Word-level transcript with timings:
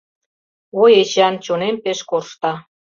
Ой, 0.81 0.91
Эчан, 1.01 1.35
чонем 1.45 1.75
пеш 1.83 1.99
коршта. 2.09 2.51